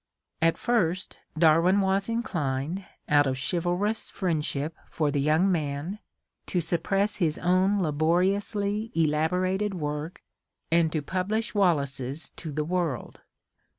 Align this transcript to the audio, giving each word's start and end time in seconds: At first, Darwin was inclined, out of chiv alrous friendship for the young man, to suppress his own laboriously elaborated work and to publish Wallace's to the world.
At 0.41 0.57
first, 0.57 1.19
Darwin 1.37 1.79
was 1.79 2.09
inclined, 2.09 2.85
out 3.07 3.27
of 3.27 3.37
chiv 3.37 3.65
alrous 3.67 4.11
friendship 4.11 4.75
for 4.89 5.11
the 5.11 5.21
young 5.21 5.51
man, 5.51 5.99
to 6.47 6.59
suppress 6.59 7.17
his 7.17 7.37
own 7.37 7.79
laboriously 7.79 8.91
elaborated 8.95 9.75
work 9.75 10.23
and 10.71 10.91
to 10.91 11.03
publish 11.03 11.53
Wallace's 11.53 12.29
to 12.29 12.51
the 12.51 12.65
world. 12.65 13.21